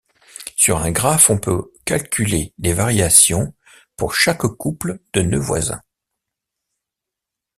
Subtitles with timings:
[0.57, 3.53] Sur un graphe, on peut calculer les variations
[3.95, 5.83] pour chaque couples de nœuds voisins.